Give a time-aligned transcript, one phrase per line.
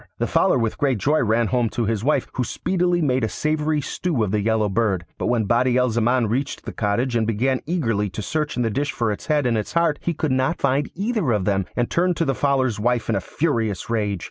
[0.17, 3.81] The Fowler with great joy ran home to his wife, who speedily made a savoury
[3.81, 5.05] stew of the Yellow Bird.
[5.19, 8.71] But when Badi al Zaman reached the cottage and began eagerly to search in the
[8.71, 11.87] dish for its head and its heart he could not find either of them, and
[11.87, 14.19] turned to the Fowler's wife in a furious rage.